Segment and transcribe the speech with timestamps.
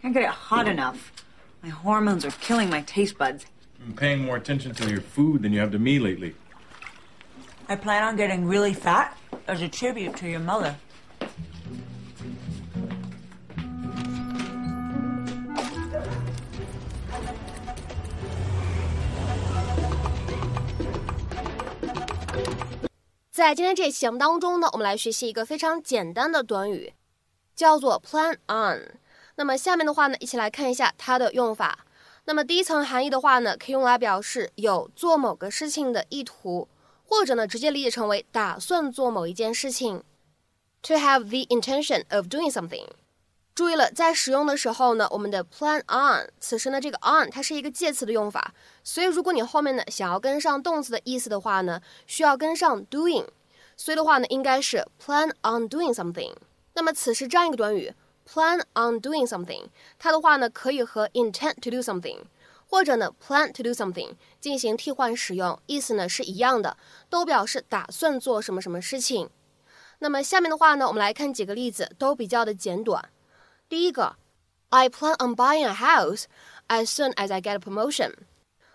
[0.00, 1.10] Can't get it hot enough.
[1.60, 3.46] My hormones are killing my taste buds.
[3.84, 6.36] I'm paying more attention to your food than you have to me lately.
[7.68, 9.16] I plan on getting really fat
[9.51, 10.73] as a tribute to your mother.
[23.29, 26.93] 在今天这期节目当中呢，我们来学习一个非常简单的短语，
[27.53, 28.95] 叫做 plan on。
[29.35, 31.79] 那么下面的话呢，一起来看一下它的用法。
[32.25, 36.69] 那么第一层含义的话呢，可以用来表示有做某个事情的意图，
[37.11, 40.01] 或者呢直接理解成为打算做某一件事情。
[40.83, 42.87] To have the intention of doing something。
[43.53, 53.27] 注意了，在使用的时候呢，我们的 plan on，此时呢这个 on 它是一个介词的用法，所以如果你后面呢想要跟上动词的意思的话呢，需要跟上 doing，
[53.75, 56.33] 所以的话呢应该是 plan on doing something。
[56.75, 57.93] 那么此时这样一个短语。
[58.31, 59.65] plan on doing something，
[59.99, 62.19] 它的话呢可以和 intend to do something，
[62.71, 66.77] 或者呢 plan to do something 进行替换使用，意思呢是一样的，
[67.09, 69.29] 都表示打算做什么什么事情。
[69.99, 73.09] 那么下面的话呢，我们来看几个例子，都比较的简短。
[73.67, 74.15] 第一个
[74.69, 76.23] ，I plan on buying a house
[76.69, 78.13] as soon as I get a promotion。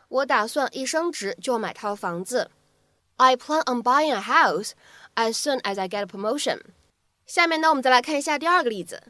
[0.09, 2.51] 我打算一升职就买套房子。
[3.17, 4.73] I plan on buying a house
[5.15, 6.61] as soon as I get a promotion。
[7.27, 9.03] 下面呢，我们再来看一下第二个例子。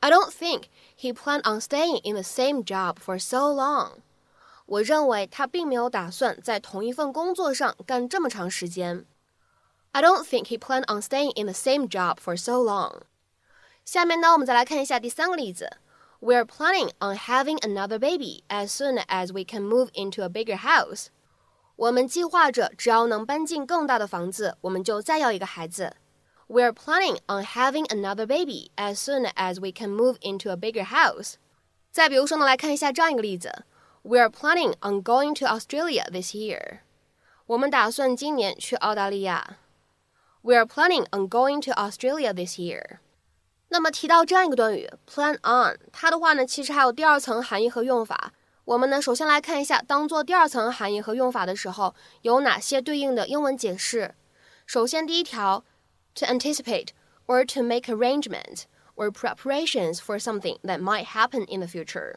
[0.00, 0.62] I don't think
[0.98, 3.98] he planned on staying in the same job for so long.
[4.69, 9.05] 我认为他并没有打算在同一份工作上干这么长时间。
[9.91, 13.01] I don't think he planned on staying in the same job for so long.
[13.85, 15.77] 下面呢，我们再来看一下第三个例子。
[16.19, 21.07] We're planning on having another baby as soon as we can move into a bigger house.
[21.75, 25.97] 我们计划着，只要能搬进更大的房子，我们就再要一个孩子。
[26.47, 31.35] we're planning on having another baby as soon as we can move into a bigger house.
[31.91, 33.65] 再比如说呢，来看一下这样一个例子
[34.03, 36.79] ：We're planning on going to Australia this year.
[37.47, 39.57] 我们打算今年去澳大利亚。
[40.43, 42.99] We're planning on going to Australia this year.
[43.69, 48.31] 那么提到这样一个短语 plan on，它的话呢，其实还有第二层含义和用法。
[48.65, 54.15] 我们呢，首先来看一下，当做第二层含义和用法的时候，有哪些对应的英文解释。
[54.65, 55.63] 首先，第一条
[56.15, 56.89] to anticipate
[57.27, 58.63] or to make arrangements
[58.95, 62.15] or preparations for something that might happen in the future.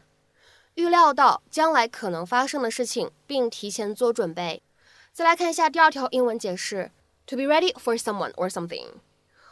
[0.76, 4.64] 预料到将来可能发生的事情，并提前做准备。
[5.12, 6.92] 再来看一下第二条英文解释
[7.28, 8.88] ：to be ready for someone or something，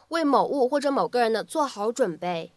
[0.07, 2.53] 为某物或者某个人呢做好准备。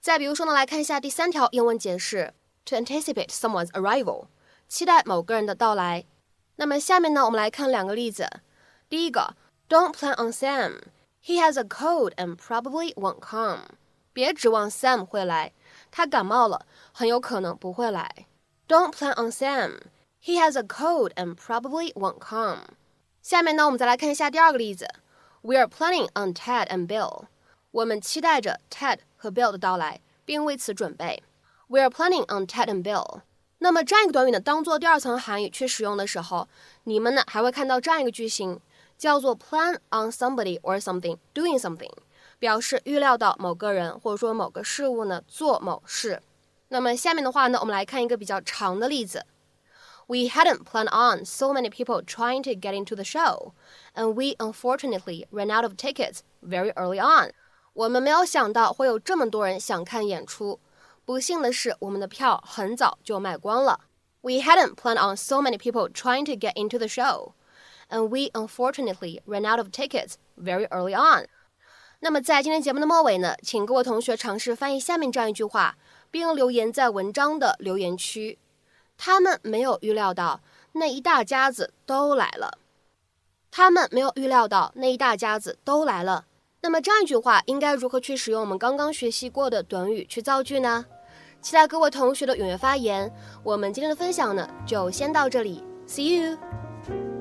[0.00, 4.26] 再比如说呢，来看一下第三条英文解释：to anticipate someone's arrival，
[4.68, 6.04] 期待某个人的到来。
[6.56, 8.28] 那么下面呢，我们来看两个例子。
[8.88, 9.34] 第一个
[9.68, 10.82] ，Don't plan on Sam。
[11.24, 13.60] He has a cold and probably won't come.
[14.12, 15.52] 别指望 Sam 会来，
[15.90, 18.26] 他感冒了，很有可能不会来。
[18.66, 19.80] Don't plan on Sam.
[20.22, 22.60] He has a cold and probably won't come.
[23.22, 24.88] 下面呢，我们再来看一下第二个例子。
[25.42, 27.26] We are planning on Ted and Bill.
[27.70, 31.22] 我们期待着 Ted 和 Bill 的到来，并为此准备。
[31.68, 33.20] We are planning on Ted and Bill。
[33.58, 36.48] 那么这样一个短语呢，当做第二层含义去使用的时候，
[36.84, 38.60] 你们呢还会看到这样一个句型，
[38.96, 41.92] 叫做 plan on somebody or something doing something，
[42.39, 46.21] 表示预料到某个人或者说某个事物呢做某事。
[46.69, 49.25] 那么下面的话呢，我们来看一个比较长的例子。
[50.05, 53.53] We hadn't planned on so many people trying to get into the show,
[53.95, 57.31] and we unfortunately ran out of tickets very early on.
[57.73, 60.59] 我们没有想到会有这么多人想看演出，
[61.05, 63.79] 不幸的是，我们的票很早就卖光了。
[64.21, 67.33] We hadn't planned on so many people trying to get into the show,
[67.89, 71.27] and we unfortunately ran out of tickets very early on.
[72.00, 75.76] 那么在今天节目的末尾呢，请各位同学尝试翻译下面这样一句话，
[76.10, 78.38] 并留言在文章的留言区。
[78.96, 80.40] 他们没有预料到
[80.72, 82.58] 那一大家子都来了。
[83.50, 86.26] 他们没有预料到那一大家子都来了。
[86.60, 90.84] 那么这样一句话应该如何去使用我们刚刚学习过的短语去造句呢？
[91.40, 93.12] 期待各位同学的踊跃发言。
[93.42, 97.17] 我们今天的分享呢，就先到这里，See you。